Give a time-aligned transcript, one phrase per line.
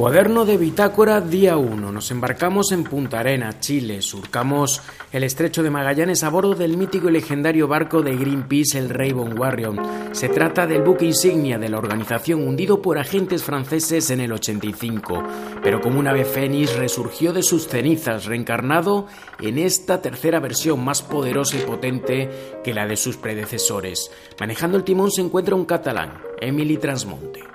[0.00, 1.92] Cuaderno de bitácora día 1.
[1.92, 4.00] Nos embarcamos en Punta Arena, Chile.
[4.00, 4.80] Surcamos
[5.12, 9.28] el estrecho de Magallanes a bordo del mítico y legendario barco de Greenpeace, el Rainbow
[9.38, 9.76] Warrior.
[10.12, 15.22] Se trata del buque insignia de la organización hundido por agentes franceses en el 85,
[15.62, 19.06] pero como una ave fénix resurgió de sus cenizas, reencarnado
[19.38, 22.30] en esta tercera versión más poderosa y potente
[22.64, 24.10] que la de sus predecesores.
[24.40, 27.49] Manejando el timón se encuentra un catalán, Emily Transmonte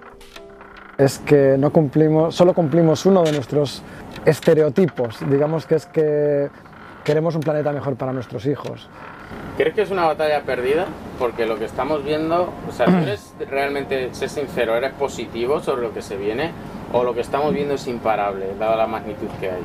[0.98, 3.84] es que no cumplimos, solo cumplimos uno de nuestros
[4.26, 6.50] estereotipos, digamos que es que
[7.04, 8.90] queremos un planeta mejor para nuestros hijos.
[9.58, 10.86] ¿Crees que es una batalla perdida?
[11.20, 15.84] Porque lo que estamos viendo, o sea, ¿tú eres realmente, sé sincero, eres positivo sobre
[15.84, 16.52] lo que se viene
[16.92, 19.64] o lo que estamos viendo es imparable, dada la magnitud que hay?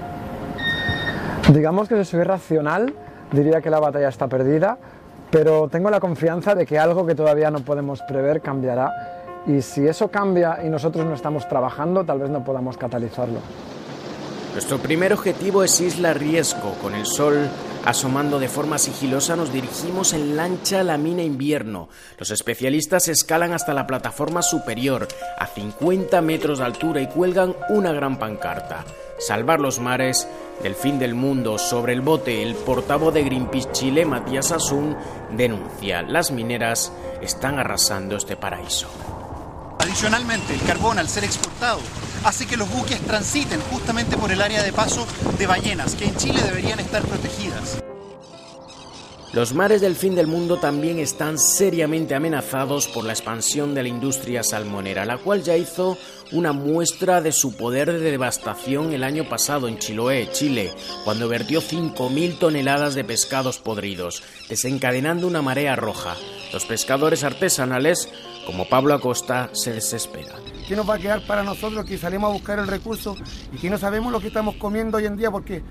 [1.52, 2.94] Digamos que si soy racional,
[3.32, 4.78] diría que la batalla está perdida,
[5.30, 9.09] pero tengo la confianza de que algo que todavía no podemos prever cambiará
[9.46, 13.40] y si eso cambia y nosotros no estamos trabajando, tal vez no podamos catalizarlo.
[14.52, 16.74] Nuestro primer objetivo es Isla Riesco.
[16.82, 17.48] Con el sol
[17.84, 21.88] asomando de forma sigilosa nos dirigimos en lancha a la mina invierno.
[22.18, 25.06] Los especialistas escalan hasta la plataforma superior,
[25.38, 28.84] a 50 metros de altura, y cuelgan una gran pancarta.
[29.18, 30.26] Salvar los mares
[30.62, 31.56] del fin del mundo.
[31.56, 34.96] Sobre el bote, el portavoz de Greenpeace Chile, Matías Asun,
[35.36, 36.92] denuncia, las mineras
[37.22, 38.88] están arrasando este paraíso.
[39.90, 41.80] Adicionalmente, el carbón, al ser exportado,
[42.22, 45.04] hace que los buques transiten justamente por el área de paso
[45.36, 47.82] de ballenas, que en Chile deberían estar protegidas.
[49.32, 53.88] Los mares del fin del mundo también están seriamente amenazados por la expansión de la
[53.88, 55.98] industria salmonera, la cual ya hizo
[56.30, 60.72] una muestra de su poder de devastación el año pasado en Chiloé, Chile,
[61.04, 66.16] cuando vertió 5.000 toneladas de pescados podridos, desencadenando una marea roja.
[66.52, 68.08] Los pescadores artesanales
[68.50, 70.34] como Pablo Acosta se desespera.
[70.66, 73.14] ¿Qué nos va a quedar para nosotros que salimos a buscar el recurso
[73.52, 75.30] y que no sabemos lo que estamos comiendo hoy en día?
[75.30, 75.62] Porque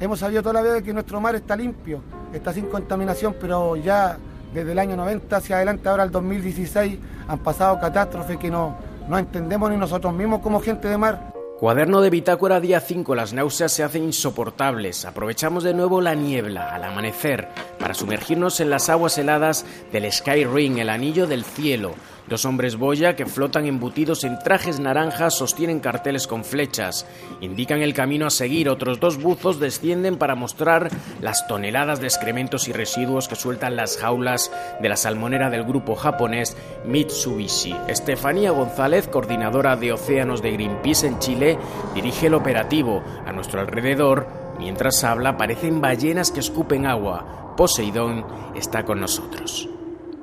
[0.00, 2.00] hemos sabido toda la vida que nuestro mar está limpio,
[2.32, 4.18] está sin contaminación, pero ya
[4.52, 6.98] desde el año 90 hacia adelante, ahora el 2016,
[7.28, 8.76] han pasado catástrofes que no,
[9.08, 11.34] no entendemos ni nosotros mismos como gente de mar.
[11.60, 13.14] Cuaderno de bitácora día 5.
[13.14, 15.04] Las náuseas se hacen insoportables.
[15.04, 17.48] Aprovechamos de nuevo la niebla al amanecer
[17.78, 21.94] para sumergirnos en las aguas heladas del Sky Ring, el anillo del cielo.
[22.26, 27.06] Dos hombres boya que flotan embutidos en trajes naranjas sostienen carteles con flechas.
[27.42, 28.70] Indican el camino a seguir.
[28.70, 30.88] Otros dos buzos descienden para mostrar
[31.20, 35.96] las toneladas de excrementos y residuos que sueltan las jaulas de la salmonera del grupo
[35.96, 37.76] japonés Mitsubishi.
[37.88, 41.58] Estefanía González, coordinadora de océanos de Greenpeace en Chile,
[41.94, 43.04] dirige el operativo.
[43.26, 44.26] A nuestro alrededor,
[44.58, 47.54] mientras habla, aparecen ballenas que escupen agua.
[47.54, 48.24] Poseidón
[48.54, 49.68] está con nosotros.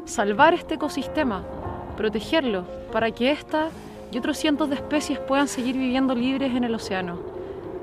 [0.05, 1.60] Salvar este ecosistema
[2.01, 3.69] protegerlo para que esta
[4.11, 7.19] y otros cientos de especies puedan seguir viviendo libres en el océano.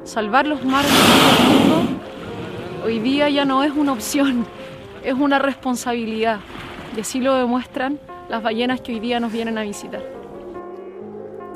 [0.02, 2.00] Salvar los mares del mundo
[2.84, 4.44] hoy día ya no es una opción,
[5.04, 6.40] es una responsabilidad.
[6.96, 10.17] Y así lo demuestran las ballenas que hoy día nos vienen a visitar.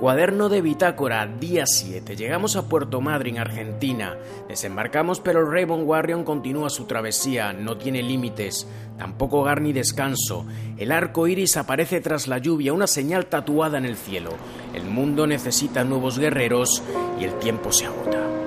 [0.03, 2.17] Cuaderno de bitácora, día 7.
[2.17, 4.17] Llegamos a Puerto Madryn, Argentina.
[4.49, 7.53] Desembarcamos, pero Raven Warrior continúa su travesía.
[7.53, 8.67] No tiene límites,
[8.99, 10.45] tampoco hogar ni descanso.
[10.77, 14.31] El arco iris aparece tras la lluvia, una señal tatuada en el cielo.
[14.75, 16.83] El mundo necesita nuevos guerreros
[17.21, 18.42] y el tiempo se agota.